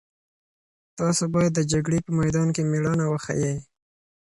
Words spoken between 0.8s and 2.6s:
تاسو باید د جګړې په میدان